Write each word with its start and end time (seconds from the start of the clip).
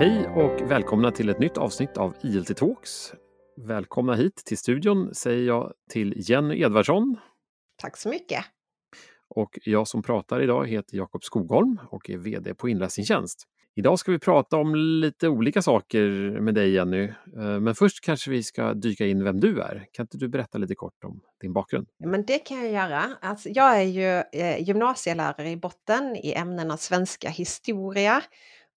Hej 0.00 0.28
och 0.28 0.70
välkomna 0.70 1.10
till 1.10 1.28
ett 1.28 1.38
nytt 1.38 1.58
avsnitt 1.58 1.96
av 1.96 2.14
ILT 2.22 2.56
Talks. 2.56 3.12
Välkomna 3.56 4.14
hit 4.14 4.42
till 4.46 4.58
studion 4.58 5.14
säger 5.14 5.46
jag 5.46 5.72
till 5.90 6.14
Jenny 6.16 6.62
Edvardsson. 6.62 7.16
Tack 7.78 7.96
så 7.96 8.08
mycket. 8.08 8.44
Och 9.28 9.58
jag 9.64 9.88
som 9.88 10.02
pratar 10.02 10.42
idag 10.42 10.68
heter 10.68 10.96
Jakob 10.96 11.24
Skogholm 11.24 11.80
och 11.90 12.10
är 12.10 12.16
VD 12.16 12.54
på 12.54 12.68
Inläsningstjänst. 12.68 13.46
Idag 13.74 13.98
ska 13.98 14.12
vi 14.12 14.18
prata 14.18 14.56
om 14.56 14.74
lite 14.74 15.28
olika 15.28 15.62
saker 15.62 16.08
med 16.40 16.54
dig 16.54 16.70
Jenny. 16.70 17.02
Eh, 17.36 17.60
men 17.60 17.74
först 17.74 18.04
kanske 18.04 18.30
vi 18.30 18.42
ska 18.42 18.74
dyka 18.74 19.06
in 19.06 19.24
vem 19.24 19.40
du 19.40 19.60
är. 19.60 19.86
Kan 19.92 20.04
inte 20.04 20.18
du 20.18 20.28
berätta 20.28 20.58
lite 20.58 20.74
kort 20.74 21.04
om 21.04 21.20
din 21.40 21.52
bakgrund? 21.52 21.88
Ja, 21.98 22.08
men 22.08 22.24
det 22.26 22.38
kan 22.38 22.56
jag 22.56 22.72
göra. 22.72 23.02
Alltså, 23.20 23.48
jag 23.48 23.80
är 23.80 23.82
ju 23.82 24.40
eh, 24.40 24.62
gymnasielärare 24.62 25.50
i 25.50 25.56
botten 25.56 26.16
i 26.16 26.34
ämnena 26.34 26.76
svenska 26.76 27.28
historia 27.28 28.22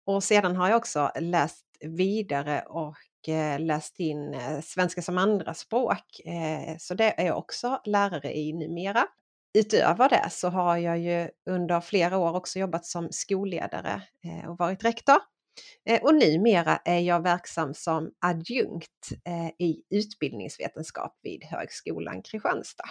och 0.05 0.23
sedan 0.23 0.55
har 0.55 0.69
jag 0.69 0.77
också 0.77 1.11
läst 1.19 1.65
vidare 1.79 2.61
och 2.61 2.97
eh, 3.27 3.59
läst 3.59 3.99
in 3.99 4.33
eh, 4.33 4.61
svenska 4.61 5.01
som 5.01 5.17
andraspråk. 5.17 6.19
Eh, 6.25 6.77
så 6.79 6.93
det 6.93 7.21
är 7.21 7.25
jag 7.25 7.37
också 7.37 7.81
lärare 7.85 8.37
i 8.37 8.53
numera. 8.53 9.07
Utöver 9.57 10.09
det 10.09 10.29
så 10.31 10.49
har 10.49 10.77
jag 10.77 10.99
ju 10.99 11.29
under 11.49 11.81
flera 11.81 12.17
år 12.17 12.35
också 12.35 12.59
jobbat 12.59 12.85
som 12.85 13.07
skolledare 13.11 14.01
och 14.47 14.57
varit 14.57 14.83
rektor. 14.83 15.15
Och 16.01 16.15
numera 16.15 16.77
är 16.77 16.99
jag 16.99 17.23
verksam 17.23 17.73
som 17.73 18.11
adjunkt 18.19 19.09
i 19.59 19.83
utbildningsvetenskap 19.89 21.19
vid 21.23 21.43
Högskolan 21.43 22.21
Kristianstad. 22.21 22.89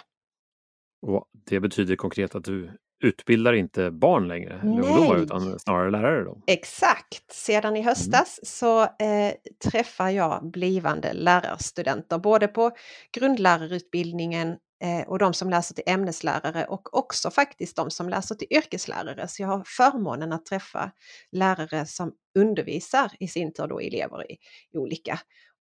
Och 1.01 1.29
det 1.33 1.59
betyder 1.59 1.95
konkret 1.95 2.35
att 2.35 2.43
du 2.43 2.71
utbildar 3.03 3.53
inte 3.53 3.91
barn 3.91 4.27
längre, 4.27 4.59
eller 4.61 4.71
ungdomar, 4.71 5.17
utan 5.17 5.59
snarare 5.59 5.91
lärare? 5.91 6.23
Då. 6.23 6.41
Exakt! 6.47 7.31
Sedan 7.31 7.75
i 7.75 7.79
mm. 7.79 7.87
höstas 7.87 8.39
mm. 8.39 8.45
så 8.45 8.81
eh, 8.83 9.33
träffar 9.71 10.09
jag 10.09 10.51
blivande 10.51 11.13
lärarstudenter 11.13 12.17
både 12.17 12.47
på 12.47 12.71
grundlärarutbildningen 13.17 14.57
eh, 14.83 15.07
och 15.07 15.19
de 15.19 15.33
som 15.33 15.49
läser 15.49 15.75
till 15.75 15.83
ämneslärare 15.87 16.65
och 16.65 16.97
också 16.97 17.31
faktiskt 17.31 17.75
de 17.75 17.91
som 17.91 18.09
läser 18.09 18.35
till 18.35 18.47
yrkeslärare. 18.49 19.27
Så 19.27 19.41
jag 19.41 19.47
har 19.47 19.63
förmånen 19.65 20.33
att 20.33 20.45
träffa 20.45 20.91
lärare 21.31 21.85
som 21.85 22.13
undervisar 22.39 23.11
i 23.19 23.27
sin 23.27 23.53
tur 23.53 23.67
då 23.67 23.79
elever 23.79 24.31
i, 24.31 24.37
i 24.73 24.77
olika 24.77 25.19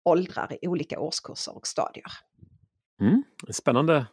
åldrar, 0.06 0.58
i 0.62 0.68
olika 0.68 1.00
årskurser 1.00 1.56
och 1.56 1.68
stadier. 1.68 2.12
Mm. 3.02 3.24
Spännande 3.50 4.06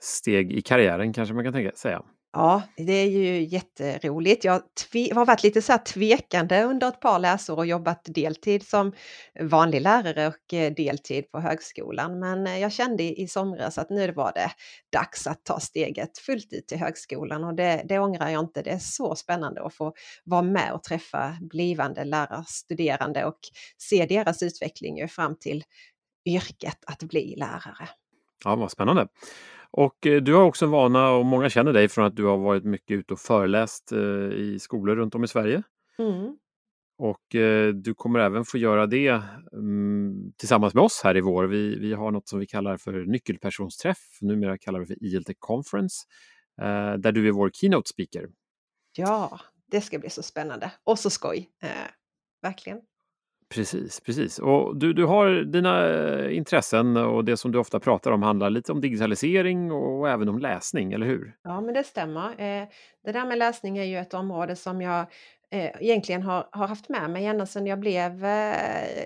steg 0.00 0.52
i 0.52 0.62
karriären 0.62 1.12
kanske 1.12 1.34
man 1.34 1.44
kan 1.44 1.52
tänka, 1.52 1.72
säga. 1.74 2.02
Ja, 2.36 2.62
det 2.76 2.92
är 2.92 3.10
ju 3.10 3.44
jätteroligt. 3.44 4.44
Jag 4.44 4.62
har 5.14 5.26
varit 5.26 5.42
lite 5.42 5.62
så 5.62 5.72
här 5.72 5.78
tvekande 5.78 6.64
under 6.64 6.88
ett 6.88 7.00
par 7.00 7.18
läsår 7.18 7.56
och 7.56 7.66
jobbat 7.66 8.00
deltid 8.04 8.66
som 8.66 8.92
vanlig 9.40 9.80
lärare 9.80 10.26
och 10.26 10.54
eh, 10.54 10.72
deltid 10.72 11.30
på 11.30 11.40
högskolan. 11.40 12.18
Men 12.18 12.46
eh, 12.46 12.58
jag 12.58 12.72
kände 12.72 13.02
i 13.02 13.28
somras 13.28 13.78
att 13.78 13.90
nu 13.90 14.12
var 14.12 14.32
det 14.32 14.50
dags 14.92 15.26
att 15.26 15.44
ta 15.44 15.60
steget 15.60 16.18
fullt 16.18 16.52
ut 16.52 16.68
till 16.68 16.78
högskolan 16.78 17.44
och 17.44 17.54
det, 17.54 17.84
det 17.88 17.98
ångrar 17.98 18.28
jag 18.28 18.40
inte. 18.40 18.62
Det 18.62 18.70
är 18.70 18.78
så 18.78 19.14
spännande 19.14 19.66
att 19.66 19.74
få 19.74 19.94
vara 20.24 20.42
med 20.42 20.72
och 20.72 20.82
träffa 20.82 21.36
blivande 21.40 22.04
lärarstuderande 22.04 23.24
och 23.24 23.38
se 23.78 24.06
deras 24.06 24.42
utveckling 24.42 25.08
fram 25.08 25.36
till 25.38 25.64
yrket 26.24 26.78
att 26.86 27.02
bli 27.02 27.34
lärare. 27.36 27.88
Ja, 28.44 28.56
vad 28.56 28.70
spännande. 28.70 29.06
Och 29.76 30.06
eh, 30.06 30.22
du 30.22 30.34
har 30.34 30.42
också 30.42 30.64
en 30.64 30.70
vana, 30.70 31.10
och 31.10 31.26
många 31.26 31.50
känner 31.50 31.72
dig 31.72 31.88
från 31.88 32.04
att 32.04 32.16
du 32.16 32.24
har 32.24 32.38
varit 32.38 32.64
mycket 32.64 32.94
ute 32.94 33.12
och 33.12 33.20
föreläst 33.20 33.92
eh, 33.92 33.98
i 34.32 34.58
skolor 34.60 34.96
runt 34.96 35.14
om 35.14 35.24
i 35.24 35.28
Sverige. 35.28 35.62
Mm. 35.98 36.38
Och 36.98 37.34
eh, 37.34 37.74
du 37.74 37.94
kommer 37.94 38.18
även 38.18 38.44
få 38.44 38.58
göra 38.58 38.86
det 38.86 39.22
mm, 39.52 40.32
tillsammans 40.36 40.74
med 40.74 40.82
oss 40.82 41.00
här 41.04 41.16
i 41.16 41.20
vår. 41.20 41.44
Vi, 41.44 41.78
vi 41.78 41.92
har 41.92 42.10
något 42.10 42.28
som 42.28 42.38
vi 42.38 42.46
kallar 42.46 42.76
för 42.76 42.92
nyckelpersonsträff, 42.92 44.18
numera 44.20 44.58
kallar 44.58 44.80
vi 44.80 44.86
för 44.86 45.04
ILT 45.04 45.30
Conference, 45.38 45.96
där 46.98 47.12
du 47.12 47.28
är 47.28 47.32
vår 47.32 47.50
keynote 47.50 47.88
speaker. 47.88 48.28
Ja, 48.96 49.40
det 49.70 49.80
ska 49.80 49.98
bli 49.98 50.10
så 50.10 50.22
spännande 50.22 50.72
och 50.84 50.98
så 50.98 51.10
skoj. 51.10 51.50
Eh, 51.62 51.68
verkligen. 52.42 52.80
Precis, 53.48 54.00
precis. 54.00 54.38
Och 54.38 54.76
du, 54.76 54.92
du 54.92 55.04
har 55.04 55.44
dina 55.44 55.88
eh, 55.88 56.36
intressen 56.36 56.96
och 56.96 57.24
det 57.24 57.36
som 57.36 57.52
du 57.52 57.58
ofta 57.58 57.80
pratar 57.80 58.10
om 58.10 58.22
handlar 58.22 58.50
lite 58.50 58.72
om 58.72 58.80
digitalisering 58.80 59.72
och 59.72 60.08
även 60.08 60.28
om 60.28 60.38
läsning, 60.38 60.92
eller 60.92 61.06
hur? 61.06 61.36
Ja, 61.42 61.60
men 61.60 61.74
det 61.74 61.84
stämmer. 61.84 62.28
Eh, 62.30 62.68
det 63.04 63.12
där 63.12 63.26
med 63.26 63.38
läsning 63.38 63.78
är 63.78 63.84
ju 63.84 63.98
ett 63.98 64.14
område 64.14 64.56
som 64.56 64.82
jag 64.82 65.00
eh, 65.50 65.70
egentligen 65.80 66.22
har, 66.22 66.48
har 66.52 66.68
haft 66.68 66.88
med 66.88 67.10
mig 67.10 67.26
ända 67.26 67.46
sedan 67.46 67.66
jag 67.66 67.80
blev 67.80 68.20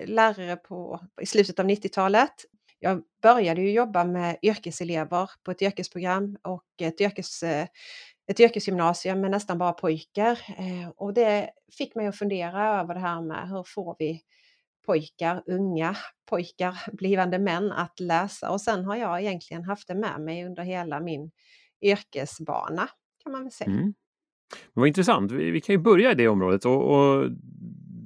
lärare 0.05 0.55
på, 0.55 0.99
i 1.21 1.25
slutet 1.25 1.59
av 1.59 1.65
90-talet. 1.65 2.33
Jag 2.79 3.01
började 3.21 3.61
ju 3.61 3.71
jobba 3.71 4.03
med 4.03 4.37
yrkeselever 4.41 5.29
på 5.43 5.51
ett 5.51 5.61
yrkesprogram 5.61 6.37
och 6.41 6.65
ett 6.81 7.01
yrkes 7.01 7.43
ett 8.29 8.39
yrkesgymnasium 8.39 9.21
med 9.21 9.31
nästan 9.31 9.57
bara 9.57 9.73
pojkar. 9.73 10.39
Eh, 10.57 10.89
och 10.95 11.13
det 11.13 11.49
fick 11.77 11.95
mig 11.95 12.07
att 12.07 12.17
fundera 12.17 12.79
över 12.79 12.93
det 12.93 12.99
här 12.99 13.21
med 13.21 13.49
hur 13.49 13.63
får 13.63 13.95
vi 13.99 14.21
pojkar, 14.85 15.43
unga 15.45 15.95
pojkar, 16.29 16.75
blivande 16.91 17.39
män 17.39 17.71
att 17.71 17.99
läsa 17.99 18.51
och 18.51 18.61
sen 18.61 18.85
har 18.85 18.95
jag 18.95 19.21
egentligen 19.21 19.63
haft 19.63 19.87
det 19.87 19.95
med 19.95 20.21
mig 20.21 20.45
under 20.45 20.63
hela 20.63 20.99
min 20.99 21.31
yrkesbana 21.81 22.89
kan 23.23 23.31
man 23.31 23.43
väl 23.43 23.51
säga. 23.51 23.71
Mm. 23.71 23.93
Vad 24.73 24.87
intressant, 24.87 25.31
vi, 25.31 25.51
vi, 25.51 25.61
kan 25.61 25.73
ju 25.73 25.79
börja 25.79 26.11
i 26.11 26.15
det 26.15 26.27
området 26.27 26.65
och, 26.65 26.81
och, 26.81 27.31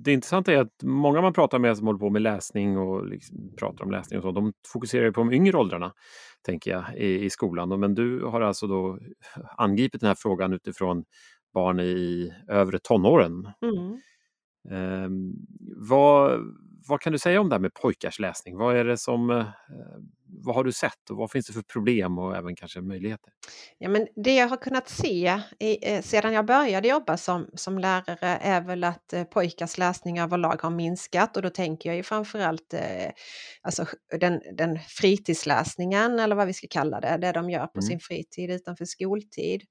det 0.04 0.14
intressanta 0.14 0.54
är 0.54 0.58
att 0.58 0.84
många 0.84 1.22
man 1.22 1.34
pratar 1.34 1.60
med 1.60 1.78
som 1.78 1.88
håller 1.88 2.00
på 2.00 2.10
med 2.10 2.22
läsning 2.22 2.78
och 2.78 3.06
liksom 3.08 3.56
pratar 3.60 3.86
om 3.86 3.92
läsning 3.92 4.20
och 4.20 4.24
så, 4.24 4.32
de 4.32 4.54
fokuserar 4.68 5.12
på 5.12 5.22
de 5.22 5.34
yngre 5.34 5.58
åldrarna, 5.58 5.94
tänker 6.46 6.72
jag, 6.72 6.98
i, 6.98 7.26
i 7.26 7.30
skolan. 7.30 7.80
Men 7.80 7.96
du 7.96 8.24
har 8.26 8.42
alltså 8.42 8.68
då 8.68 9.00
angripit 9.58 10.02
den 10.02 10.08
här 10.08 10.18
frågan 10.20 10.54
utifrån 10.54 11.04
barn 11.54 11.80
i 11.80 12.32
övre 12.48 12.80
tonåren. 12.80 13.48
Mm. 13.62 14.00
Um, 14.70 15.34
vad, 15.90 16.42
vad 16.88 17.02
kan 17.02 17.14
du 17.14 17.20
säga 17.20 17.42
om 17.42 17.50
det 17.50 17.56
här 17.56 17.60
med 17.60 17.74
pojkars 17.74 18.20
läsning? 18.20 18.58
Vad 18.58 18.78
är 18.78 18.86
det 18.86 18.98
som, 18.98 19.30
eh, 19.30 19.46
vad 20.26 20.56
har 20.56 20.64
du 20.64 20.72
sett 20.72 21.10
och 21.10 21.18
vad 21.18 21.32
finns 21.32 21.48
det 21.48 21.54
för 21.54 21.62
problem 21.62 22.18
och 22.18 22.36
även 22.38 22.56
kanske 22.56 22.82
möjligheter? 22.82 23.34
Ja, 23.78 23.90
men 23.90 24.08
det 24.16 24.36
jag 24.36 24.48
har 24.48 24.58
kunnat 24.58 24.90
se 24.90 25.40
i, 25.60 25.94
eh, 25.94 26.02
sedan 26.02 26.34
jag 26.34 26.46
började 26.46 26.88
jobba 26.88 27.18
som, 27.18 27.50
som 27.54 27.78
lärare 27.78 28.38
är 28.42 28.62
väl 28.62 28.84
att 28.84 29.14
eh, 29.14 29.24
pojkars 29.24 29.78
läsning 29.78 30.20
överlag 30.20 30.62
har 30.62 30.70
minskat 30.70 31.38
och 31.38 31.44
då 31.44 31.50
tänker 31.50 31.90
jag 31.90 31.98
ju 31.98 32.04
framförallt 32.04 32.74
eh, 32.74 33.12
alltså 33.62 33.86
den, 34.20 34.42
den 34.58 34.80
fritidsläsningen 34.80 36.20
eller 36.20 36.36
vad 36.36 36.48
vi 36.48 36.54
ska 36.54 36.68
kalla 36.70 37.02
det, 37.02 37.18
det 37.18 37.32
de 37.32 37.50
gör 37.50 37.68
på 37.68 37.80
mm. 37.80 37.88
sin 37.88 38.00
fritid 38.00 38.52
utanför 38.52 38.86
skoltid. 38.86 39.64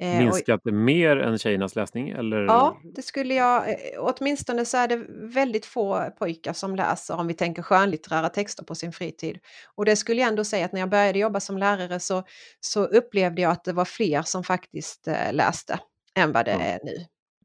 Eh, 0.00 0.18
Minskat 0.18 0.66
och, 0.66 0.72
mer 0.72 1.16
än 1.16 1.38
tjejernas 1.38 1.76
läsning? 1.76 2.08
Eller? 2.08 2.42
Ja, 2.42 2.80
det 2.94 3.02
skulle 3.02 3.34
jag, 3.34 3.68
eh, 3.68 3.74
åtminstone 3.98 4.64
så 4.64 4.76
är 4.76 4.88
det 4.88 5.06
väldigt 5.34 5.66
få 5.66 6.10
pojkar 6.18 6.52
som 6.52 6.76
läser 6.76 7.16
om 7.16 7.26
vi 7.26 7.34
tänker 7.34 7.62
skönlitterära 7.62 8.28
texter 8.28 8.64
på 8.64 8.74
sin 8.74 8.92
fritid. 8.92 9.38
Och 9.74 9.84
det 9.84 9.96
skulle 9.96 10.20
jag 10.20 10.28
ändå 10.28 10.44
säga 10.44 10.64
att 10.64 10.72
när 10.72 10.80
jag 10.80 10.90
började 10.90 11.18
jobba 11.18 11.40
som 11.40 11.58
lärare 11.58 12.00
så, 12.00 12.22
så 12.60 12.84
upplevde 12.84 13.42
jag 13.42 13.50
att 13.52 13.64
det 13.64 13.72
var 13.72 13.84
fler 13.84 14.22
som 14.22 14.44
faktiskt 14.44 15.08
eh, 15.08 15.32
läste 15.32 15.78
än 16.14 16.32
vad 16.32 16.44
det 16.44 16.50
ja. 16.50 16.60
är 16.60 16.78
nu. 16.84 16.96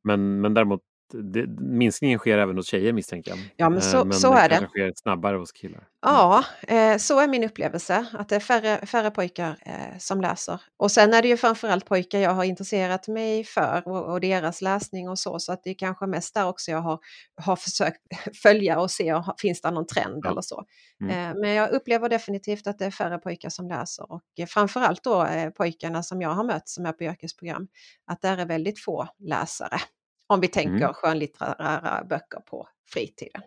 Men, 0.04 0.42
men 0.42 0.54
däremot 0.54 0.82
det, 1.14 1.48
minskningen 1.60 2.20
sker 2.20 2.38
även 2.38 2.58
hos 2.58 2.68
tjejer 2.68 2.94
misstänker 2.94 3.32
jag. 3.32 3.40
Ja, 3.56 3.70
men 3.70 3.82
så, 3.82 4.06
men 4.06 4.18
så 4.18 4.34
är 4.34 4.50
det. 4.50 4.60
Men 4.60 4.70
sker 4.70 4.92
snabbare 4.96 5.38
hos 5.38 5.52
killar. 5.52 5.78
Mm. 5.78 5.90
Ja, 6.02 6.46
eh, 6.68 6.98
så 6.98 7.20
är 7.20 7.28
min 7.28 7.44
upplevelse, 7.44 8.06
att 8.14 8.30
det 8.30 8.36
är 8.36 8.40
färre, 8.40 8.86
färre 8.86 9.12
pojkar 9.12 9.58
eh, 9.62 9.98
som 10.00 10.22
läser. 10.22 10.62
Och 10.78 10.92
sen 10.92 11.14
är 11.14 11.22
det 11.22 11.28
ju 11.28 11.38
framförallt 11.38 11.86
pojkar 11.86 12.20
jag 12.20 12.32
har 12.32 12.44
intresserat 12.44 13.08
mig 13.08 13.44
för 13.44 13.84
och, 13.86 14.14
och, 14.14 14.20
deras 14.20 14.62
läsning 14.62 15.10
och 15.10 15.20
så, 15.20 15.40
så 15.40 15.54
att 15.54 15.64
det 15.64 15.70
är 15.70 15.74
kanske 15.74 16.08
mest 16.08 16.34
där 16.34 16.48
också 16.48 16.72
jag 16.72 16.82
har, 16.82 17.00
har 17.42 17.56
försökt 17.56 18.02
följa 18.44 18.80
och 18.80 18.92
se, 18.92 19.14
och, 19.14 19.36
finns 19.38 19.62
det 19.62 19.72
någon 19.72 19.88
trend 19.88 20.22
ja. 20.24 20.32
eller 20.32 20.42
så. 20.42 20.64
Mm. 21.02 21.30
Eh, 21.30 21.42
men 21.42 21.50
jag 21.50 21.72
upplever 21.72 22.10
definitivt 22.10 22.68
att 22.68 22.80
det 22.80 22.86
är 22.86 22.92
färre 22.92 23.18
pojkar 23.18 23.50
som 23.50 23.68
läser 23.68 24.12
och 24.12 24.24
eh, 24.40 24.46
framförallt 24.46 25.04
då 25.04 25.26
eh, 25.26 25.50
pojkarna 25.50 26.04
som 26.04 26.22
jag 26.22 26.30
har 26.30 26.44
mött 26.44 26.70
som 26.70 26.86
är 26.86 26.92
på 26.92 27.04
yrkesprogram, 27.04 27.68
att 28.08 28.22
där 28.22 28.38
är 28.38 28.46
väldigt 28.46 28.84
få 28.84 29.08
läsare. 29.20 29.78
Om 30.28 30.42
vi 30.42 30.48
tänker 30.48 30.76
mm. 30.76 30.94
skönlitterära 30.94 32.04
böcker 32.10 32.40
på 32.40 32.68
fritiden. 32.94 33.42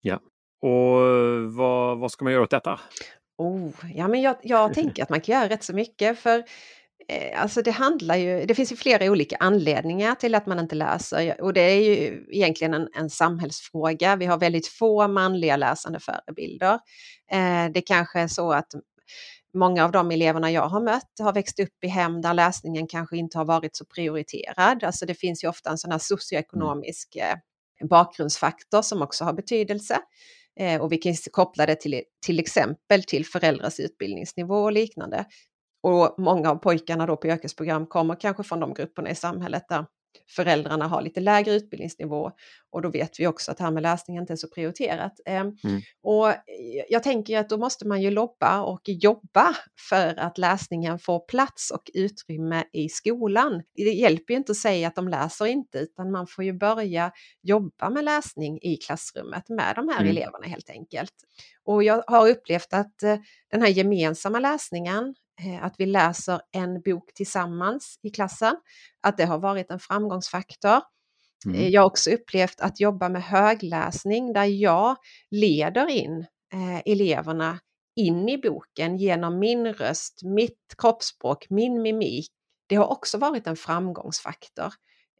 Ja, 0.00 0.20
och 0.62 1.52
vad, 1.52 1.98
vad 1.98 2.10
ska 2.10 2.24
man 2.24 2.32
göra 2.32 2.42
åt 2.42 2.50
detta? 2.50 2.80
Oh, 3.38 3.70
ja, 3.94 4.08
men 4.08 4.22
jag, 4.22 4.36
jag 4.42 4.74
tänker 4.74 5.02
att 5.02 5.08
man 5.08 5.20
kan 5.20 5.34
göra 5.34 5.48
rätt 5.48 5.64
så 5.64 5.74
mycket 5.74 6.18
för 6.18 6.44
eh, 7.08 7.42
Alltså 7.42 7.62
det 7.62 7.70
handlar 7.70 8.16
ju, 8.16 8.44
det 8.44 8.54
finns 8.54 8.72
ju 8.72 8.76
flera 8.76 9.10
olika 9.10 9.36
anledningar 9.36 10.14
till 10.14 10.34
att 10.34 10.46
man 10.46 10.58
inte 10.58 10.74
läser 10.74 11.40
och 11.40 11.52
det 11.52 11.60
är 11.60 11.80
ju 11.80 12.26
egentligen 12.30 12.74
en, 12.74 12.88
en 12.94 13.10
samhällsfråga. 13.10 14.16
Vi 14.16 14.26
har 14.26 14.38
väldigt 14.38 14.68
få 14.68 15.08
manliga 15.08 15.56
läsande 15.56 16.00
förebilder. 16.00 16.78
Eh, 17.30 17.72
det 17.74 17.80
kanske 17.80 18.20
är 18.20 18.28
så 18.28 18.52
att 18.52 18.72
många 19.58 19.84
av 19.84 19.92
de 19.92 20.10
eleverna 20.10 20.50
jag 20.50 20.68
har 20.68 20.80
mött 20.80 21.12
har 21.20 21.32
växt 21.32 21.60
upp 21.60 21.84
i 21.84 21.88
hem 21.88 22.20
där 22.22 22.34
läsningen 22.34 22.86
kanske 22.86 23.16
inte 23.16 23.38
har 23.38 23.44
varit 23.44 23.76
så 23.76 23.84
prioriterad. 23.84 24.84
Alltså 24.84 25.06
det 25.06 25.14
finns 25.14 25.44
ju 25.44 25.48
ofta 25.48 25.70
en 25.70 25.78
sån 25.78 25.90
här 25.92 25.98
socioekonomisk 25.98 27.16
mm. 27.16 27.38
bakgrundsfaktor 27.88 28.82
som 28.82 29.02
också 29.02 29.24
har 29.24 29.32
betydelse. 29.32 29.98
Eh, 30.60 30.80
och 30.80 30.92
vi 30.92 30.98
kan 30.98 31.14
koppla 31.32 31.66
det 31.66 31.74
till, 31.74 32.02
till 32.26 32.40
exempel 32.40 33.04
till 33.04 33.26
föräldrars 33.26 33.80
utbildningsnivå 33.80 34.54
och 34.54 34.72
liknande. 34.72 35.24
Och 35.82 36.14
många 36.18 36.50
av 36.50 36.56
pojkarna 36.56 37.06
då 37.06 37.16
på 37.16 37.26
yrkesprogram 37.26 37.86
kommer 37.86 38.20
kanske 38.20 38.42
från 38.42 38.60
de 38.60 38.74
grupperna 38.74 39.10
i 39.10 39.14
samhället 39.14 39.62
där 39.68 39.86
föräldrarna 40.36 40.86
har 40.86 41.02
lite 41.02 41.20
lägre 41.20 41.54
utbildningsnivå 41.54 42.32
och 42.70 42.82
då 42.82 42.90
vet 42.90 43.20
vi 43.20 43.26
också 43.26 43.50
att 43.50 43.58
det 43.58 43.64
här 43.64 43.70
med 43.70 43.82
läsning 43.82 44.16
inte 44.16 44.32
är 44.32 44.36
så 44.36 44.48
prioriterat. 44.48 45.20
Ehm, 45.26 45.56
mm. 45.64 45.80
Och 46.02 46.34
jag 46.88 47.02
tänker 47.02 47.38
att 47.38 47.48
då 47.48 47.58
måste 47.58 47.86
man 47.88 48.02
ju 48.02 48.10
lobba 48.10 48.60
och 48.60 48.80
jobba 48.84 49.56
för 49.88 50.18
att 50.18 50.38
läsningen 50.38 50.98
får 50.98 51.26
plats 51.26 51.70
och 51.70 51.90
utrymme 51.94 52.64
i 52.72 52.88
skolan. 52.88 53.62
Det 53.74 53.82
hjälper 53.82 54.34
ju 54.34 54.38
inte 54.38 54.52
att 54.52 54.58
säga 54.58 54.88
att 54.88 54.94
de 54.94 55.08
läser 55.08 55.46
inte 55.46 55.78
utan 55.78 56.10
man 56.10 56.26
får 56.26 56.44
ju 56.44 56.52
börja 56.52 57.12
jobba 57.42 57.90
med 57.90 58.04
läsning 58.04 58.58
i 58.62 58.76
klassrummet 58.76 59.48
med 59.48 59.72
de 59.76 59.88
här 59.88 60.00
mm. 60.00 60.10
eleverna 60.10 60.46
helt 60.46 60.70
enkelt. 60.70 61.14
Och 61.64 61.82
jag 61.82 62.04
har 62.06 62.28
upplevt 62.28 62.72
att 62.72 63.02
eh, 63.02 63.16
den 63.50 63.62
här 63.62 63.68
gemensamma 63.68 64.40
läsningen 64.40 65.14
att 65.62 65.74
vi 65.78 65.86
läser 65.86 66.40
en 66.52 66.80
bok 66.80 67.14
tillsammans 67.14 67.98
i 68.02 68.10
klassen, 68.10 68.56
att 69.00 69.16
det 69.16 69.24
har 69.24 69.38
varit 69.38 69.70
en 69.70 69.78
framgångsfaktor. 69.78 70.80
Eh, 71.46 71.54
mm. 71.54 71.70
Jag 71.70 71.80
har 71.80 71.86
också 71.86 72.10
upplevt 72.10 72.60
att 72.60 72.80
jobba 72.80 73.08
med 73.08 73.22
högläsning 73.22 74.32
där 74.32 74.44
jag 74.44 74.96
leder 75.30 75.88
in 75.90 76.26
eh, 76.52 76.92
eleverna 76.92 77.58
in 77.96 78.28
i 78.28 78.38
boken 78.38 78.96
genom 78.96 79.38
min 79.38 79.66
röst, 79.66 80.20
mitt 80.24 80.74
kroppsspråk, 80.78 81.46
min 81.50 81.82
mimik. 81.82 82.30
Det 82.66 82.76
har 82.76 82.86
också 82.86 83.18
varit 83.18 83.46
en 83.46 83.56
framgångsfaktor. 83.56 84.72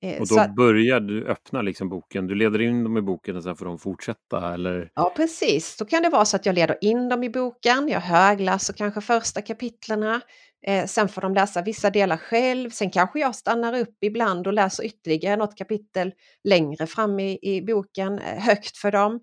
Eh, 0.02 0.20
och 0.20 0.26
då 0.28 0.34
så, 0.34 0.48
börjar 0.56 1.00
du 1.00 1.26
öppna 1.26 1.62
liksom 1.62 1.88
boken, 1.88 2.26
du 2.26 2.34
leder 2.34 2.60
in 2.60 2.84
dem 2.84 2.96
i 2.96 3.02
boken 3.02 3.36
och 3.36 3.42
sen 3.42 3.56
får 3.56 3.66
de 3.66 3.78
fortsätta 3.78 4.54
eller? 4.54 4.90
Ja 4.94 5.12
precis, 5.16 5.76
då 5.76 5.84
kan 5.84 6.02
det 6.02 6.08
vara 6.08 6.24
så 6.24 6.36
att 6.36 6.46
jag 6.46 6.54
leder 6.54 6.78
in 6.80 7.08
dem 7.08 7.24
i 7.24 7.30
boken, 7.30 7.88
jag 7.88 8.00
högläser 8.00 8.74
kanske 8.74 9.00
första 9.00 9.42
kapitlerna, 9.42 10.20
eh, 10.66 10.86
sen 10.86 11.08
får 11.08 11.20
de 11.20 11.34
läsa 11.34 11.62
vissa 11.62 11.90
delar 11.90 12.16
själv, 12.16 12.70
sen 12.70 12.90
kanske 12.90 13.20
jag 13.20 13.34
stannar 13.34 13.78
upp 13.78 13.96
ibland 14.00 14.46
och 14.46 14.52
läser 14.52 14.84
ytterligare 14.84 15.36
något 15.36 15.58
kapitel 15.58 16.12
längre 16.44 16.86
fram 16.86 17.20
i, 17.20 17.38
i 17.42 17.62
boken 17.62 18.18
eh, 18.18 18.42
högt 18.42 18.76
för 18.76 18.92
dem. 18.92 19.20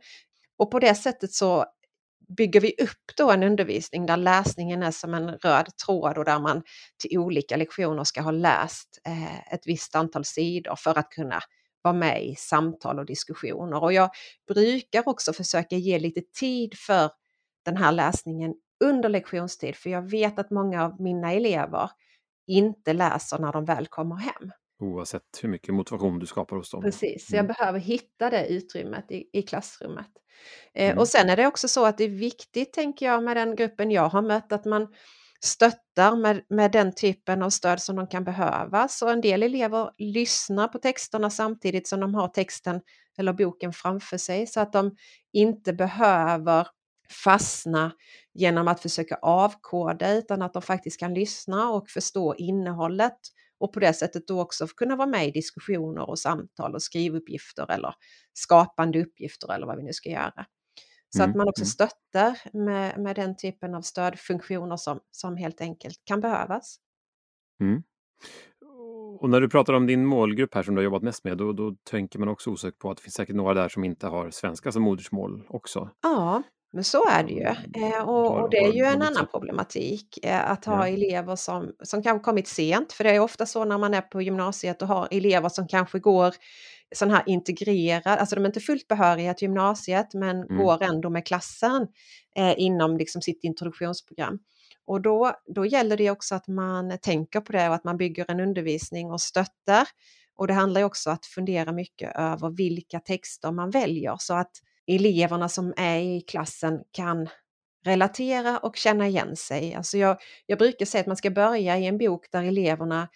Och 0.58 0.72
på 0.72 0.80
det 0.80 0.96
sättet 0.96 1.32
så 1.32 1.66
bygger 2.28 2.62
vi 2.62 2.76
upp 2.82 3.18
då 3.18 3.32
en 3.32 3.44
undervisning 3.44 4.06
där 4.06 4.18
läsningen 4.18 4.84
är 4.84 4.92
som 4.92 5.14
en 5.14 5.30
röd 5.30 5.78
tråd 5.86 6.18
och 6.18 6.26
där 6.26 6.40
man 6.40 6.64
till 6.98 7.18
olika 7.18 7.58
lektioner 7.58 8.04
ska 8.04 8.22
ha 8.22 8.32
läst 8.32 9.02
eh, 9.08 9.54
ett 9.54 9.68
visst 9.68 9.96
antal 9.96 10.26
sidor 10.26 10.76
för 10.76 10.98
att 11.00 11.10
kunna 11.10 11.40
vara 11.82 11.94
med 11.94 12.26
i 12.26 12.36
samtal 12.36 13.00
och 13.00 13.06
diskussioner. 13.06 13.84
Och 13.84 13.94
jag 13.94 14.10
brukar 14.54 15.08
också 15.10 15.34
försöka 15.34 15.76
ge 15.76 16.00
lite 16.00 16.22
tid 16.40 16.74
för 16.78 17.12
den 17.66 17.78
här 17.78 17.92
läsningen 17.92 18.54
under 18.84 19.10
lektionstid, 19.10 19.76
för 19.76 19.90
jag 19.90 20.10
vet 20.10 20.40
att 20.40 20.52
många 20.52 20.84
av 20.84 21.02
mina 21.02 21.32
elever 21.32 21.90
inte 22.48 22.94
läser 22.94 23.40
när 23.40 23.52
de 23.52 23.66
väl 23.66 23.88
kommer 23.88 24.16
hem. 24.16 24.52
Oavsett 24.80 25.40
hur 25.42 25.50
mycket 25.50 25.74
motivation 25.74 26.20
du 26.20 26.26
skapar 26.26 26.56
hos 26.56 26.72
dem. 26.72 26.82
Precis, 26.82 27.28
så 27.28 27.36
jag 27.36 27.46
mm. 27.46 27.56
behöver 27.58 27.80
hitta 27.80 28.30
det 28.30 28.48
utrymmet 28.48 29.12
i, 29.12 29.30
i 29.34 29.42
klassrummet. 29.42 30.10
Eh, 30.74 30.86
mm. 30.86 30.98
Och 30.98 31.08
sen 31.08 31.30
är 31.30 31.36
det 31.36 31.48
också 31.48 31.68
så 31.68 31.86
att 31.86 31.98
det 31.98 32.04
är 32.04 32.10
viktigt, 32.10 32.74
tänker 32.74 33.06
jag, 33.06 33.24
med 33.24 33.38
den 33.38 33.56
gruppen 33.56 33.92
jag 33.92 34.10
har 34.10 34.22
mött, 34.22 34.52
att 34.52 34.66
man 34.66 34.88
stöttar 35.44 36.16
med, 36.16 36.42
med 36.50 36.72
den 36.72 36.96
typen 36.96 37.42
av 37.42 37.50
stöd 37.50 37.82
som 37.82 37.96
de 37.96 38.08
kan 38.08 38.24
behöva. 38.24 38.88
Så 38.88 39.10
en 39.10 39.22
del 39.22 39.44
elever 39.44 39.92
lyssnar 39.98 40.68
på 40.68 40.78
texterna 40.78 41.30
samtidigt 41.30 41.88
som 41.88 42.00
de 42.00 42.16
har 42.16 42.28
texten 42.28 42.82
eller 43.18 43.34
boken 43.34 43.74
framför 43.74 44.18
sig 44.18 44.48
så 44.48 44.60
att 44.60 44.74
de 44.74 44.96
inte 45.34 45.74
behöver 45.74 46.68
fastna 47.24 47.92
genom 48.34 48.68
att 48.68 48.80
försöka 48.80 49.16
avkoda 49.16 50.14
utan 50.14 50.42
att 50.42 50.54
de 50.54 50.62
faktiskt 50.62 51.00
kan 51.00 51.14
lyssna 51.14 51.70
och 51.70 51.90
förstå 51.90 52.36
innehållet 52.36 53.18
och 53.66 53.74
på 53.74 53.80
det 53.80 53.94
sättet 53.94 54.28
då 54.28 54.42
också 54.42 54.68
kunna 54.68 54.96
vara 54.96 55.08
med 55.08 55.28
i 55.28 55.32
diskussioner 55.32 56.10
och 56.10 56.20
samtal 56.20 56.76
och 56.76 56.82
skrivuppgifter 56.82 57.72
eller 57.72 57.94
skapande 58.34 59.02
uppgifter 59.02 59.54
eller 59.54 59.68
vad 59.68 59.78
vi 59.78 59.84
nu 59.84 59.94
ska 59.94 60.10
göra. 60.10 60.46
Så 61.10 61.24
mm. 61.24 61.30
att 61.30 61.38
man 61.38 61.48
också 61.50 61.62
mm. 61.62 61.68
stöttar 61.68 62.38
med, 62.54 63.00
med 63.00 63.16
den 63.16 63.38
typen 63.38 63.76
av 63.76 63.82
stödfunktioner 63.82 64.78
som, 64.78 65.00
som 65.12 65.38
helt 65.38 65.62
enkelt 65.62 66.02
kan 66.06 66.22
behövas. 66.22 66.78
Mm. 67.62 67.84
Och 69.20 69.30
när 69.30 69.42
du 69.42 69.50
pratar 69.50 69.74
om 69.74 69.88
din 69.88 70.06
målgrupp 70.06 70.54
här 70.56 70.64
som 70.64 70.76
du 70.76 70.80
har 70.80 70.84
jobbat 70.84 71.04
mest 71.04 71.24
med, 71.24 71.38
då, 71.38 71.54
då 71.54 71.76
tänker 71.84 72.20
man 72.20 72.28
också 72.28 72.50
osökt 72.50 72.80
på 72.80 72.92
att 72.92 72.98
det 72.98 73.04
finns 73.04 73.14
säkert 73.14 73.36
några 73.36 73.54
där 73.54 73.70
som 73.70 73.84
inte 73.84 74.08
har 74.08 74.32
svenska 74.32 74.72
som 74.72 74.84
modersmål 74.84 75.44
också. 75.50 75.90
Ja, 76.02 76.44
men 76.76 76.84
så 76.84 77.10
är 77.10 77.24
det 77.24 77.34
ju. 77.34 77.44
Eh, 77.84 78.10
och, 78.10 78.42
och, 78.42 78.50
det 78.50 78.58
är 78.58 78.74
ju 78.74 78.84
en 78.84 79.02
annan 79.02 79.28
problematik 79.28 80.20
eh, 80.24 80.52
att 80.52 80.66
ha 80.66 80.88
ja. 80.88 80.94
elever 80.94 81.36
som, 81.36 81.72
som 81.84 82.04
kanske 82.04 82.24
kommit 82.24 82.48
sent, 82.48 82.94
för 82.94 83.04
det 83.04 83.10
är 83.10 83.20
ofta 83.20 83.46
så 83.46 83.66
när 83.66 83.78
man 83.78 83.94
är 83.94 84.02
på 84.02 84.22
gymnasiet 84.22 84.82
och 84.82 84.88
har 84.88 85.08
elever 85.12 85.50
som 85.50 85.68
kanske 85.68 86.00
går 86.00 86.34
sån 86.96 87.12
här 87.12 87.24
integrerad, 87.26 88.20
alltså 88.20 88.36
de 88.36 88.42
är 88.42 88.46
inte 88.46 88.60
fullt 88.60 88.88
behöriga 88.88 89.34
till 89.34 89.46
gymnasiet 89.48 90.14
men 90.14 90.44
mm. 90.44 90.58
går 90.58 90.84
ändå 90.84 91.10
med 91.10 91.26
klassen 91.26 91.88
eh, 92.36 92.54
inom 92.58 92.98
liksom 92.98 93.22
sitt 93.22 93.44
introduktionsprogram. 93.44 94.40
Och 94.88 95.02
då, 95.02 95.34
då 95.56 95.66
gäller 95.66 95.98
det 95.98 96.12
också 96.12 96.36
att 96.36 96.48
man 96.48 96.98
tänker 97.02 97.42
på 97.42 97.52
det 97.52 97.70
och 97.70 97.76
att 97.76 97.84
man 97.84 97.98
bygger 97.98 98.32
en 98.32 98.40
undervisning 98.40 99.12
och 99.12 99.22
stöttar. 99.22 99.88
Och 100.36 100.48
det 100.48 100.54
handlar 100.54 100.84
också 100.84 101.10
om 101.10 101.14
att 101.14 101.26
fundera 101.26 101.72
mycket 101.72 102.16
över 102.16 102.50
vilka 102.50 103.00
texter 103.00 103.52
man 103.52 103.70
väljer 103.70 104.16
så 104.20 104.34
att 104.34 104.52
eleverna 104.88 105.50
som 105.50 105.74
är 105.78 106.00
i 106.00 106.22
klassen 106.22 106.80
kan 106.92 107.30
relatera 107.86 108.58
och 108.58 108.76
känna 108.76 109.08
igen 109.08 109.36
sig. 109.36 109.76
Alltså 109.76 109.98
jag, 109.98 110.18
jag 110.46 110.60
brukar 110.60 110.86
säga 110.86 111.02
att 111.02 111.08
man 111.08 111.18
ska 111.18 111.30
börja 111.30 111.78
i 111.78 111.86
en 111.86 111.98
bok 111.98 112.26
där 112.32 112.44
eleverna 112.44 113.08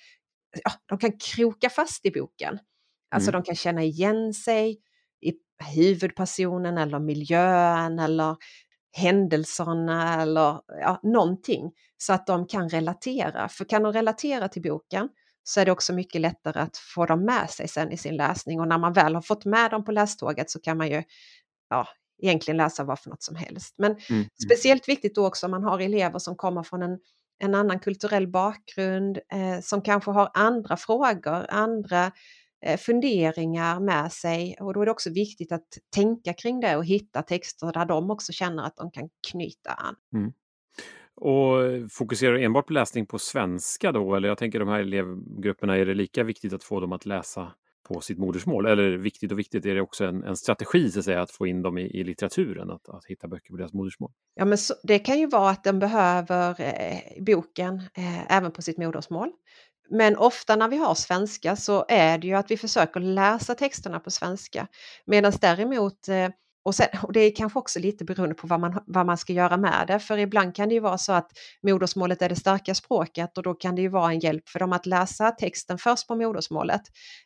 ja, 0.64 0.72
de 0.86 0.98
kan 0.98 1.18
kroka 1.18 1.70
fast 1.70 2.06
i 2.06 2.12
boken. 2.12 2.60
Alltså 3.12 3.30
mm. 3.30 3.42
de 3.42 3.46
kan 3.46 3.56
känna 3.56 3.84
igen 3.84 4.34
sig 4.34 4.80
i 5.22 5.34
huvudpersonen 5.76 6.78
eller 6.78 7.00
miljön 7.00 8.00
eller 8.00 8.36
händelserna 8.92 10.22
eller 10.22 10.62
ja, 10.68 11.00
någonting 11.04 11.72
så 11.98 12.14
att 12.14 12.28
de 12.28 12.48
kan 12.48 12.70
relatera. 12.70 13.50
För 13.50 13.66
kan 13.66 13.84
de 13.84 13.94
relatera 13.94 14.48
till 14.48 14.62
boken 14.62 15.10
så 15.44 15.60
är 15.60 15.66
det 15.66 15.72
också 15.72 15.94
mycket 15.94 16.22
lättare 16.22 16.60
att 16.60 16.78
få 16.78 17.06
dem 17.06 17.26
med 17.26 17.50
sig 17.50 17.68
sen 17.68 17.92
i 17.92 17.98
sin 17.98 18.16
läsning 18.16 18.60
och 18.60 18.68
när 18.68 18.78
man 18.78 18.94
väl 18.94 19.16
har 19.16 19.22
fått 19.22 19.46
med 19.46 19.72
dem 19.72 19.86
på 19.86 19.92
läståget 19.92 20.50
så 20.50 20.60
kan 20.60 20.78
man 20.78 20.88
ju 20.88 21.04
ja, 21.70 21.88
egentligen 22.22 22.58
läsa 22.58 22.84
vad 22.84 23.00
för 23.00 23.10
något 23.10 23.24
som 23.24 23.36
helst. 23.36 23.76
Men 23.78 23.92
mm, 23.92 24.04
mm. 24.10 24.26
speciellt 24.46 24.90
viktigt 24.90 25.16
då 25.16 25.28
också 25.28 25.46
om 25.46 25.52
man 25.52 25.64
har 25.64 25.80
elever 25.80 26.20
som 26.20 26.36
kommer 26.36 26.64
från 26.64 26.82
en, 26.82 27.00
en 27.40 27.56
annan 27.56 27.80
kulturell 27.80 28.28
bakgrund, 28.28 29.18
eh, 29.18 29.60
som 29.62 29.82
kanske 29.82 30.12
har 30.12 30.32
andra 30.34 30.78
frågor, 30.78 31.46
andra 31.50 32.12
eh, 32.66 32.78
funderingar 32.78 33.80
med 33.80 34.12
sig. 34.12 34.56
Och 34.60 34.74
då 34.74 34.82
är 34.82 34.86
det 34.86 34.92
också 34.92 35.10
viktigt 35.10 35.52
att 35.52 35.68
tänka 35.96 36.34
kring 36.34 36.60
det 36.60 36.78
och 36.78 36.86
hitta 36.86 37.22
texter 37.22 37.72
där 37.72 37.86
de 37.86 38.12
också 38.12 38.32
känner 38.32 38.64
att 38.64 38.78
de 38.78 38.92
kan 38.92 39.10
knyta 39.32 39.72
an. 39.72 39.96
Mm. 40.14 40.32
Och 41.22 41.92
fokuserar 41.92 42.34
du 42.34 42.44
enbart 42.44 42.68
på 42.68 42.74
läsning 42.74 43.06
på 43.06 43.20
svenska 43.20 43.92
då? 43.92 44.16
Eller 44.16 44.28
jag 44.28 44.38
tänker 44.38 44.60
de 44.60 44.68
här 44.68 44.80
elevgrupperna, 44.80 45.78
är 45.78 45.86
det 45.86 45.94
lika 45.94 46.24
viktigt 46.24 46.54
att 46.54 46.64
få 46.64 46.80
dem 46.80 46.92
att 46.92 47.06
läsa 47.06 47.52
på 47.90 48.02
sitt 48.02 48.18
modersmål? 48.18 48.66
Eller 48.66 48.98
viktigt 48.98 49.32
och 49.32 49.40
viktigt, 49.40 49.66
är 49.66 49.76
det 49.76 49.82
också 49.82 50.06
en, 50.06 50.24
en 50.24 50.36
strategi 50.36 50.92
så 50.92 51.00
att, 51.00 51.06
säga, 51.06 51.22
att 51.22 51.32
få 51.32 51.48
in 51.48 51.62
dem 51.62 51.78
i, 51.78 51.82
i 51.82 52.04
litteraturen, 52.04 52.72
att, 52.72 52.90
att, 52.90 53.06
hitta 53.06 53.28
böcker 53.28 53.52
på 53.52 53.58
deras 53.58 53.74
modersmål? 53.74 54.12
Ja, 54.36 54.46
men 54.46 54.58
så, 54.58 54.74
det 54.84 55.00
kan 55.00 55.20
ju 55.20 55.28
vara 55.28 55.50
att 55.50 55.64
de 55.64 55.80
behöver 55.80 56.62
eh, 56.62 57.24
boken 57.24 57.76
eh, 57.94 58.38
även 58.38 58.52
på 58.52 58.62
sitt 58.62 58.78
modersmål. 58.78 59.32
Men 59.90 60.18
ofta 60.18 60.56
när 60.56 60.68
vi 60.68 60.78
har 60.78 60.96
svenska 60.96 61.56
så 61.56 61.86
är 61.88 62.18
det 62.18 62.28
ju 62.28 62.34
att 62.34 62.52
vi 62.52 62.58
försöker 62.58 63.00
läsa 63.00 63.56
texterna 63.56 64.00
på 64.00 64.12
svenska. 64.12 64.68
Medan 65.06 65.34
däremot 65.42 66.08
eh, 66.08 66.30
och, 66.70 66.76
sen, 66.76 66.88
och 67.04 67.14
det 67.14 67.20
är 67.20 67.36
kanske 67.36 67.60
också 67.60 67.80
lite 67.80 68.06
beroende 68.06 68.36
på 68.36 68.48
vad 68.48 68.60
man, 68.60 68.84
vad 68.88 69.06
man 69.06 69.18
ska 69.18 69.34
göra 69.34 69.58
med 69.58 69.86
det, 69.88 70.00
för 70.00 70.18
ibland 70.18 70.56
kan 70.56 70.70
det 70.70 70.76
ju 70.76 70.80
vara 70.80 70.98
så 70.98 71.14
att 71.14 71.32
modersmålet 71.64 72.22
är 72.22 72.30
det 72.30 72.36
starka 72.36 72.76
språket 72.76 73.38
och 73.38 73.44
då 73.44 73.54
kan 73.54 73.76
det 73.76 73.82
ju 73.82 73.88
vara 73.88 74.12
en 74.12 74.20
hjälp 74.20 74.50
för 74.50 74.60
dem 74.60 74.74
att 74.74 74.86
läsa 74.86 75.32
texten 75.32 75.78
först 75.78 76.08
på 76.08 76.16
modersmålet 76.16 76.82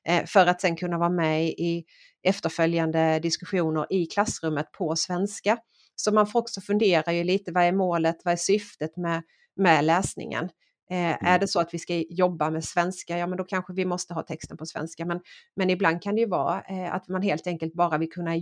eh, 0.07 0.25
för 0.25 0.47
att 0.47 0.61
sen 0.61 0.75
kunna 0.75 0.97
vara 0.97 1.09
med 1.09 1.45
i 1.47 1.83
efterföljande 2.23 3.19
diskussioner 3.19 3.85
i 3.89 4.05
klassrummet 4.05 4.71
på 4.71 4.95
svenska. 4.95 5.57
Så 5.95 6.13
man 6.13 6.27
får 6.27 6.39
också 6.39 6.61
fundera 6.61 7.13
ju 7.13 7.23
lite, 7.23 7.51
vad 7.51 7.63
är 7.63 7.71
målet, 7.71 8.15
vad 8.23 8.31
är 8.31 8.37
syftet 8.37 8.97
med, 8.97 9.21
med 9.55 9.85
läsningen? 9.85 10.49
Eh, 10.91 10.97
mm. 10.97 11.17
Är 11.21 11.39
det 11.39 11.47
så 11.47 11.59
att 11.59 11.73
vi 11.73 11.79
ska 11.79 11.93
jobba 12.09 12.49
med 12.49 12.63
svenska, 12.63 13.17
ja 13.17 13.27
men 13.27 13.37
då 13.37 13.43
kanske 13.43 13.73
vi 13.73 13.85
måste 13.85 14.13
ha 14.13 14.23
texten 14.23 14.57
på 14.57 14.65
svenska. 14.65 15.05
Men, 15.05 15.19
men 15.55 15.69
ibland 15.69 16.01
kan 16.01 16.15
det 16.15 16.21
ju 16.21 16.27
vara 16.27 16.61
eh, 16.61 16.93
att 16.93 17.07
man 17.07 17.21
helt 17.21 17.47
enkelt 17.47 17.73
bara 17.73 17.97
vill 17.97 18.09
kunna 18.09 18.35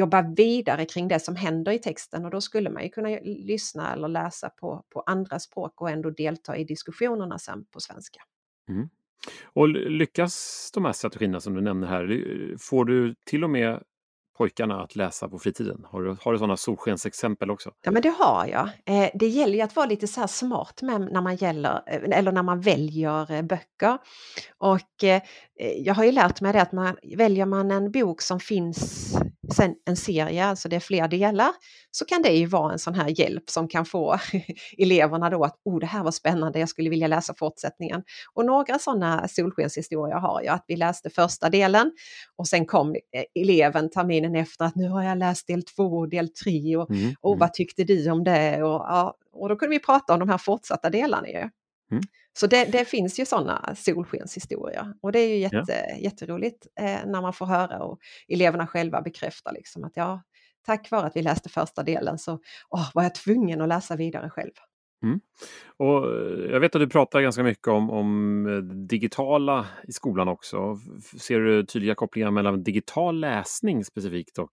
jobba 0.00 0.22
vidare 0.36 0.84
kring 0.84 1.08
det 1.08 1.20
som 1.20 1.36
händer 1.36 1.72
i 1.72 1.78
texten 1.78 2.24
och 2.24 2.30
då 2.30 2.40
skulle 2.40 2.70
man 2.70 2.82
ju 2.82 2.88
kunna 2.88 3.08
lyssna 3.22 3.92
eller 3.92 4.08
läsa 4.08 4.50
på, 4.50 4.84
på 4.90 5.00
andra 5.00 5.38
språk 5.38 5.80
och 5.80 5.90
ändå 5.90 6.10
delta 6.10 6.56
i 6.56 6.64
diskussionerna 6.64 7.38
sen 7.38 7.64
på 7.64 7.80
svenska. 7.80 8.20
Mm. 8.68 8.88
Och 9.44 9.68
lyckas 9.68 10.70
de 10.74 10.84
här 10.84 10.92
strategierna 10.92 11.40
som 11.40 11.54
du 11.54 11.60
nämner 11.60 11.86
här, 11.86 12.56
får 12.58 12.84
du 12.84 13.14
till 13.24 13.44
och 13.44 13.50
med 13.50 13.82
pojkarna 14.40 14.82
att 14.82 14.96
läsa 14.96 15.28
på 15.28 15.38
fritiden? 15.38 15.86
Har 15.90 16.02
du, 16.02 16.16
har 16.20 16.32
du 16.32 16.38
sådana 16.38 16.56
solskensexempel 16.56 17.50
också? 17.50 17.70
Ja, 17.82 17.90
men 17.90 18.02
det 18.02 18.14
har 18.18 18.46
jag. 18.46 18.68
Eh, 18.86 19.10
det 19.14 19.26
gäller 19.26 19.54
ju 19.54 19.60
att 19.60 19.76
vara 19.76 19.86
lite 19.86 20.06
så 20.06 20.28
smart 20.28 20.82
med 20.82 21.00
när 21.12 21.20
man, 21.20 21.36
gäller, 21.36 21.82
eh, 21.86 22.18
eller 22.18 22.32
när 22.32 22.42
man 22.42 22.60
väljer 22.60 23.32
eh, 23.32 23.42
böcker. 23.42 23.98
Och 24.58 25.04
eh, 25.04 25.22
jag 25.76 25.94
har 25.94 26.04
ju 26.04 26.12
lärt 26.12 26.40
mig 26.40 26.52
det 26.52 26.62
att 26.62 26.72
man, 26.72 26.96
väljer 27.16 27.46
man 27.46 27.70
en 27.70 27.90
bok 27.90 28.22
som 28.22 28.40
finns 28.40 29.14
sen 29.54 29.74
en 29.86 29.96
serie, 29.96 30.44
alltså 30.44 30.68
det 30.68 30.76
är 30.76 30.80
fler 30.80 31.08
delar, 31.08 31.50
så 31.90 32.04
kan 32.04 32.22
det 32.22 32.32
ju 32.32 32.46
vara 32.46 32.72
en 32.72 32.78
sån 32.78 32.94
här 32.94 33.20
hjälp 33.20 33.50
som 33.50 33.68
kan 33.68 33.84
få 33.84 34.18
eleverna 34.78 35.30
då 35.30 35.44
att 35.44 35.56
oh, 35.64 35.78
det 35.78 35.86
här 35.86 36.02
var 36.02 36.10
spännande, 36.10 36.58
jag 36.58 36.68
skulle 36.68 36.90
vilja 36.90 37.06
läsa 37.06 37.34
fortsättningen. 37.34 38.02
Och 38.32 38.44
några 38.44 38.78
sådana 38.78 39.28
solskenshistorier 39.28 40.16
har 40.16 40.42
jag, 40.42 40.54
att 40.54 40.64
vi 40.68 40.76
läste 40.76 41.10
första 41.10 41.50
delen 41.50 41.92
och 42.36 42.48
sen 42.48 42.66
kom 42.66 42.94
eh, 42.94 43.42
eleven 43.42 43.90
terminen 43.90 44.36
efter 44.36 44.64
att 44.64 44.74
nu 44.74 44.88
har 44.88 45.02
jag 45.02 45.18
läst 45.18 45.46
del 45.46 45.62
två 45.62 45.98
och 45.98 46.08
del 46.08 46.28
tre 46.28 46.76
och, 46.76 46.90
mm. 46.90 47.14
och 47.20 47.32
mm. 47.32 47.38
vad 47.38 47.52
tyckte 47.52 47.84
du 47.84 48.10
om 48.10 48.24
det? 48.24 48.62
Och, 48.62 48.84
ja, 48.88 49.16
och 49.32 49.48
då 49.48 49.56
kunde 49.56 49.76
vi 49.76 49.80
prata 49.80 50.12
om 50.12 50.20
de 50.20 50.28
här 50.28 50.38
fortsatta 50.38 50.90
delarna 50.90 51.28
ju. 51.28 51.48
Mm. 51.90 52.02
Så 52.32 52.46
det, 52.46 52.64
det, 52.64 52.84
finns 52.84 53.20
ju 53.20 53.24
sådana 53.24 53.74
solskenshistorier 53.76 54.94
och 55.02 55.12
det 55.12 55.18
är 55.18 55.28
ju 55.28 55.36
jätte, 55.36 55.86
ja. 55.88 55.96
jätteroligt 55.96 56.66
eh, 56.80 57.06
när 57.06 57.22
man 57.22 57.32
får 57.32 57.46
höra 57.46 57.82
och 57.82 57.98
eleverna 58.28 58.66
själva 58.66 59.02
bekräftar 59.02 59.52
liksom 59.52 59.84
att 59.84 59.92
ja, 59.94 60.22
tack 60.66 60.90
vare 60.90 61.06
att 61.06 61.16
vi 61.16 61.22
läste 61.22 61.48
första 61.48 61.82
delen 61.82 62.18
så 62.18 62.38
åh, 62.70 62.90
var 62.94 63.02
jag 63.02 63.14
tvungen 63.14 63.60
att 63.60 63.68
läsa 63.68 63.96
vidare 63.96 64.30
själv. 64.30 64.52
Mm. 65.02 65.20
Och 65.76 66.06
eh, 66.06 66.50
jag 66.50 66.60
vet 66.60 66.74
att 66.74 66.80
du 66.80 66.88
pratar 66.88 67.20
ganska 67.20 67.42
mycket 67.42 67.68
om, 67.68 67.90
om 67.90 68.46
eh, 68.46 68.58
digitala 68.86 69.66
i 69.88 69.92
skolan 69.92 70.28
också. 70.28 70.78
Ser 71.20 71.40
du 71.40 71.66
tydliga 71.66 71.94
kopplingar 71.94 72.30
mellan 72.30 72.62
digital 72.62 73.20
läsning 73.20 73.84
specifikt 73.84 74.38
och, 74.38 74.52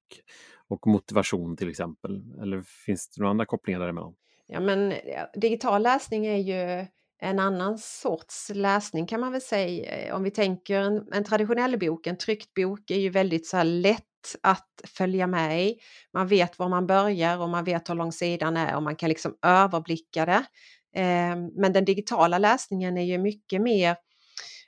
och 0.68 0.88
motivation 0.88 1.58
till 1.58 1.70
exempel? 1.70 2.24
Eller 2.42 2.62
finns 2.62 3.10
det 3.10 3.22
några 3.22 3.32
andra 3.32 3.46
kopplingar 3.46 3.80
däremellan? 3.80 4.14
Ja, 4.48 4.60
men 4.60 4.94
digital 5.36 5.82
läsning 5.82 6.26
är 6.26 6.38
ju 6.38 6.86
en 7.22 7.40
annan 7.40 7.78
sorts 7.78 8.52
läsning 8.54 9.08
kan 9.08 9.20
man 9.20 9.32
väl 9.32 9.42
säga. 9.42 9.96
Eh, 9.96 10.16
om 10.16 10.24
vi 10.24 10.32
tänker 10.32 10.82
en, 10.82 11.14
en 11.14 11.24
traditionell 11.24 11.80
bok, 11.80 12.08
en 12.08 12.18
tryckt 12.18 12.54
bok 12.54 12.92
är 12.92 13.00
ju 13.00 13.10
väldigt 13.10 13.48
så 13.48 13.64
lätt 13.64 14.04
att 14.44 14.68
följa 14.98 15.28
med 15.28 15.64
i. 15.68 15.78
Man 16.14 16.28
vet 16.28 16.60
var 16.60 16.70
man 16.70 16.88
börjar 16.88 17.38
och 17.38 17.50
man 17.50 17.64
vet 17.64 17.90
hur 17.90 17.96
lång 17.96 18.12
sidan 18.12 18.58
är 18.58 18.76
och 18.76 18.84
man 18.84 18.96
kan 18.96 19.10
liksom 19.10 19.38
överblicka 19.46 20.26
det. 20.26 20.44
Ehm, 20.96 21.48
men 21.56 21.74
den 21.74 21.86
digitala 21.86 22.38
läsningen 22.38 22.98
är 22.98 23.04
ju 23.04 23.18
mycket 23.18 23.62
mer 23.62 23.96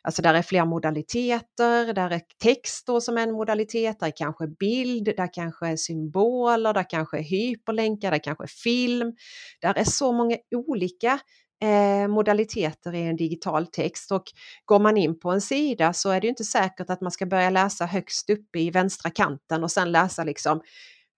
Alltså 0.01 0.21
där 0.21 0.33
är 0.33 0.41
fler 0.41 0.65
modaliteter, 0.65 1.93
där 1.93 2.09
är 2.09 2.21
text 2.43 2.87
då 2.87 3.01
som 3.01 3.17
en 3.17 3.31
modalitet, 3.31 3.99
där 3.99 4.07
är 4.07 4.13
kanske 4.15 4.47
bild, 4.47 5.05
där 5.05 5.33
kanske 5.33 5.67
är 5.67 5.75
symboler, 5.75 6.73
där 6.73 6.89
kanske 6.89 7.17
är 7.17 7.23
hyperlänkar, 7.23 8.11
där 8.11 8.23
kanske 8.23 8.43
är 8.43 8.47
film. 8.63 9.13
Där 9.61 9.77
är 9.77 9.83
så 9.83 10.11
många 10.11 10.37
olika 10.55 11.19
eh, 11.61 12.07
modaliteter 12.07 12.95
i 12.95 13.01
en 13.01 13.15
digital 13.15 13.67
text 13.67 14.11
och 14.11 14.23
går 14.65 14.79
man 14.79 14.97
in 14.97 15.19
på 15.19 15.31
en 15.31 15.41
sida 15.41 15.93
så 15.93 16.09
är 16.09 16.21
det 16.21 16.27
inte 16.27 16.43
säkert 16.43 16.89
att 16.89 17.01
man 17.01 17.11
ska 17.11 17.25
börja 17.25 17.49
läsa 17.49 17.85
högst 17.85 18.29
uppe 18.29 18.59
i 18.59 18.71
vänstra 18.71 19.09
kanten 19.11 19.63
och 19.63 19.71
sen 19.71 19.91
läsa 19.91 20.23
liksom 20.23 20.61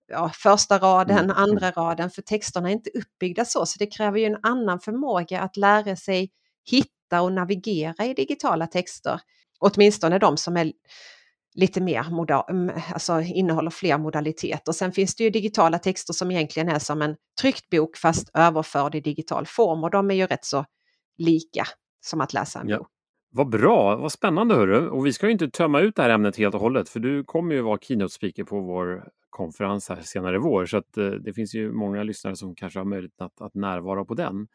ja, 0.07 0.31
första 0.33 0.77
raden, 0.77 1.17
mm. 1.17 1.37
andra 1.37 1.71
raden, 1.71 2.09
för 2.09 2.21
texterna 2.21 2.69
är 2.69 2.73
inte 2.73 2.89
uppbyggda 2.89 3.45
så, 3.45 3.65
så 3.65 3.75
det 3.79 3.87
kräver 3.87 4.19
ju 4.19 4.25
en 4.25 4.39
annan 4.43 4.79
förmåga 4.79 5.41
att 5.41 5.57
lära 5.57 5.95
sig 5.95 6.31
hitta 6.71 7.21
och 7.21 7.33
navigera 7.33 8.05
i 8.05 8.13
digitala 8.13 8.67
texter. 8.67 9.21
Åtminstone 9.59 10.19
de 10.19 10.37
som 10.37 10.57
är 10.57 10.71
lite 11.55 11.81
mer 11.81 12.03
moda, 12.09 12.45
mm, 12.49 12.75
alltså 12.93 13.21
innehåller 13.21 13.71
fler 13.71 13.97
modaliteter. 13.97 14.71
Sen 14.71 14.91
finns 14.91 15.15
det 15.15 15.23
ju 15.23 15.29
digitala 15.29 15.79
texter 15.79 16.13
som 16.13 16.31
egentligen 16.31 16.69
är 16.69 16.79
som 16.79 17.01
en 17.01 17.15
tryckt 17.41 17.69
bok 17.69 17.97
fast 17.97 18.31
överförd 18.33 18.95
i 18.95 19.01
digital 19.01 19.45
form 19.45 19.83
och 19.83 19.91
de 19.91 20.11
är 20.11 20.15
ju 20.15 20.27
rätt 20.27 20.45
så 20.45 20.65
lika 21.17 21.63
som 22.01 22.21
att 22.21 22.33
läsa 22.33 22.59
en 22.59 22.69
ja. 22.69 22.77
bok. 22.77 22.87
Vad 23.33 23.49
bra, 23.49 23.95
vad 23.95 24.11
spännande 24.11 24.55
hörru! 24.55 24.89
Och 24.89 25.05
vi 25.05 25.13
ska 25.13 25.25
ju 25.25 25.31
inte 25.31 25.49
tömma 25.49 25.79
ut 25.79 25.95
det 25.95 26.01
här 26.01 26.09
ämnet 26.09 26.37
helt 26.37 26.55
och 26.55 26.61
hållet 26.61 26.89
för 26.89 26.99
du 26.99 27.23
kommer 27.23 27.55
ju 27.55 27.61
vara 27.61 27.77
keynote 27.81 28.13
speaker 28.13 28.43
på 28.43 28.59
vår 28.59 29.03
konferens 29.29 29.89
här 29.89 30.01
senare 30.01 30.35
i 30.35 30.39
vår 30.39 30.65
så 30.65 30.77
att 30.77 30.97
eh, 30.97 31.09
det 31.09 31.33
finns 31.33 31.55
ju 31.55 31.71
många 31.71 32.03
lyssnare 32.03 32.35
som 32.35 32.55
kanske 32.55 32.79
har 32.79 32.85
möjlighet 32.85 33.21
att, 33.21 33.41
att 33.41 33.55
närvara 33.55 34.05
på 34.05 34.13
den 34.13 34.47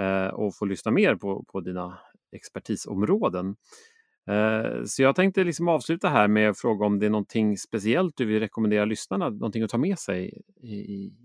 eh, 0.00 0.34
och 0.34 0.56
få 0.56 0.64
lyssna 0.64 0.90
mer 0.90 1.16
på, 1.16 1.44
på 1.52 1.60
dina 1.60 1.98
expertisområden. 2.32 3.56
Eh, 4.30 4.84
så 4.84 5.02
jag 5.02 5.16
tänkte 5.16 5.44
liksom 5.44 5.68
avsluta 5.68 6.08
här 6.08 6.28
med 6.28 6.50
att 6.50 6.58
fråga 6.58 6.86
om 6.86 6.98
det 6.98 7.06
är 7.06 7.10
någonting 7.10 7.58
speciellt 7.58 8.16
du 8.16 8.24
vill 8.24 8.40
rekommendera 8.40 8.84
lyssnarna, 8.84 9.28
någonting 9.28 9.62
att 9.62 9.70
ta 9.70 9.78
med 9.78 9.98
sig 9.98 10.42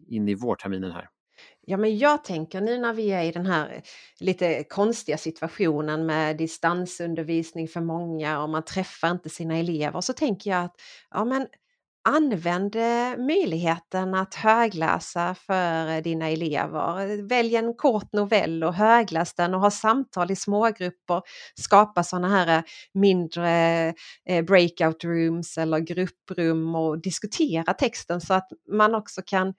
in 0.08 0.29
i 0.29 0.36
vårterminen 0.36 0.91
här? 0.91 1.10
Ja, 1.62 1.77
men 1.77 1.98
jag 1.98 2.24
tänker 2.24 2.62
nu 2.62 2.77
när 2.77 2.94
vi 2.94 3.12
är 3.12 3.24
i 3.24 3.32
den 3.32 3.46
här 3.46 3.74
eh, 3.74 3.82
lite 4.20 4.63
konstiga 4.63 5.18
situationen 5.18 6.06
med 6.06 6.38
distansundervisning 6.38 7.68
för 7.68 7.82
många 7.82 8.44
och 8.44 8.50
man 8.50 8.65
träffar 8.65 9.12
inte 9.12 9.29
sina 9.29 9.58
elever 9.58 10.01
så 10.01 10.13
tänker 10.13 10.50
jag 10.50 10.63
att 10.63 10.75
ja, 11.12 11.25
men 11.25 11.48
Använd 12.03 12.75
möjligheten 13.18 14.15
att 14.15 14.36
högläsa 14.36 15.36
för 15.36 16.01
dina 16.01 16.29
elever. 16.29 17.22
Välj 17.27 17.56
en 17.56 17.74
kort 17.74 18.13
novell 18.13 18.63
och 18.63 18.74
högläs 18.74 19.34
den 19.34 19.53
och 19.53 19.62
ha 19.62 19.72
samtal 19.72 20.32
i 20.32 20.36
smågrupper. 20.36 21.22
Skapa 21.56 22.03
sådana 22.03 22.29
här 22.29 22.58
eh, 22.58 22.63
mindre 22.94 23.50
eh, 24.29 24.46
breakout 24.46 25.03
rooms 25.03 25.58
eller 25.58 25.79
grupprum 25.79 26.75
och 26.75 27.01
diskutera 27.01 27.74
texten 27.74 28.22
så 28.22 28.34
att 28.34 28.48
man 28.72 28.96
också 28.96 29.22
kan 29.25 29.53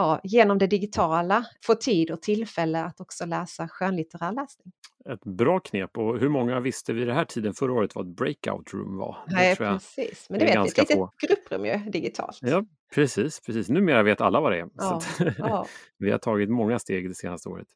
ja, 0.00 0.20
genom 0.22 0.58
det 0.58 0.66
digitala 0.66 1.44
få 1.66 1.74
tid 1.74 2.10
och 2.10 2.22
tillfälle 2.22 2.84
att 2.84 3.00
också 3.00 3.26
läsa 3.26 3.68
skönlitterär 3.68 4.32
läsning. 4.32 4.72
Ett 5.12 5.24
bra 5.24 5.60
knep 5.60 5.98
och 5.98 6.18
hur 6.18 6.28
många 6.28 6.60
visste 6.60 6.92
vid 6.92 7.06
den 7.06 7.16
här 7.16 7.24
tiden 7.24 7.54
förra 7.54 7.72
året 7.72 7.94
vad 7.94 8.08
ett 8.08 8.16
breakout 8.16 8.74
room 8.74 8.96
var? 8.96 9.16
Nej, 9.26 9.56
precis, 9.56 10.26
men 10.30 10.38
det 10.38 10.44
vet 10.44 10.56
ett 10.56 10.78
litet 10.78 10.96
få. 10.96 11.12
grupprum 11.28 11.64
ju 11.64 11.90
digitalt. 11.90 12.38
Ja, 12.42 12.64
precis, 12.94 13.40
precis. 13.40 13.68
Numera 13.68 14.02
vet 14.02 14.20
alla 14.20 14.40
vad 14.40 14.52
det 14.52 14.58
är. 14.58 14.68
Ja, 14.74 15.00
ja. 15.38 15.66
vi 15.98 16.10
har 16.10 16.18
tagit 16.18 16.50
många 16.50 16.78
steg 16.78 17.08
det 17.08 17.14
senaste 17.14 17.48
året. 17.48 17.66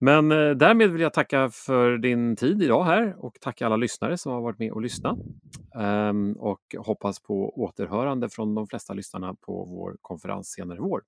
Men 0.00 0.32
eh, 0.32 0.50
därmed 0.50 0.90
vill 0.90 1.00
jag 1.00 1.12
tacka 1.12 1.50
för 1.50 1.98
din 1.98 2.36
tid 2.36 2.62
idag 2.62 2.84
här 2.84 3.24
och 3.24 3.40
tacka 3.40 3.66
alla 3.66 3.76
lyssnare 3.76 4.18
som 4.18 4.32
har 4.32 4.40
varit 4.40 4.58
med 4.58 4.72
och 4.72 4.82
lyssnat. 4.82 5.18
Ehm, 5.80 6.32
och 6.32 6.60
hoppas 6.78 7.20
på 7.20 7.62
återhörande 7.62 8.28
från 8.28 8.54
de 8.54 8.66
flesta 8.66 8.94
lyssnarna 8.94 9.34
på 9.34 9.64
vår 9.64 9.96
konferens 10.02 10.48
senare 10.48 10.78
i 10.78 10.80
vår 10.80 11.02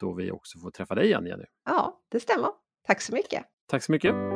då 0.00 0.14
vi 0.14 0.30
också 0.30 0.58
får 0.58 0.70
träffa 0.70 0.94
dig 0.94 1.06
igen, 1.06 1.26
Jenny. 1.26 1.44
Ja, 1.64 2.00
det 2.10 2.20
stämmer. 2.20 2.50
Tack 2.86 3.00
så 3.00 3.14
mycket. 3.14 3.44
Tack 3.68 3.82
så 3.82 3.92
mycket. 3.92 4.33